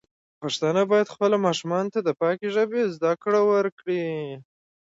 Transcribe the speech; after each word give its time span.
پښتانه 0.41 0.81
بايد 0.91 1.11
خپلو 1.15 1.37
ماشومانو 1.45 1.93
ته 1.93 1.99
د 2.03 2.09
پاکې 2.21 2.47
ژبې 2.55 2.81
زده 2.95 3.11
کړه 3.23 3.39
ورکړي. 3.51 4.03